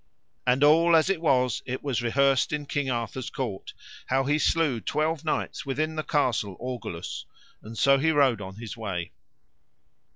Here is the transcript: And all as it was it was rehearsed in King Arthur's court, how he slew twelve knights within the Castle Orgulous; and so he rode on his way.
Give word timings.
And 0.47 0.63
all 0.63 0.95
as 0.95 1.11
it 1.11 1.21
was 1.21 1.61
it 1.67 1.83
was 1.83 2.01
rehearsed 2.01 2.51
in 2.51 2.65
King 2.65 2.89
Arthur's 2.89 3.29
court, 3.29 3.73
how 4.07 4.23
he 4.23 4.39
slew 4.39 4.79
twelve 4.81 5.23
knights 5.23 5.63
within 5.63 5.95
the 5.95 6.01
Castle 6.01 6.57
Orgulous; 6.59 7.25
and 7.61 7.77
so 7.77 7.99
he 7.99 8.09
rode 8.09 8.41
on 8.41 8.55
his 8.55 8.75
way. 8.75 9.11